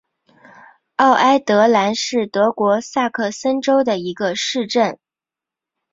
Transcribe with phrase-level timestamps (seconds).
[0.95, 4.97] 奥埃德兰是德国萨克森州的一个市镇。